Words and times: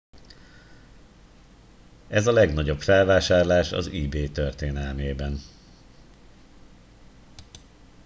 ez 2.07 2.27
a 2.27 2.31
legnagyobb 2.31 2.81
felvásárlás 2.81 3.71
az 3.71 3.87
ebay 3.87 4.29
történelmében 4.29 5.39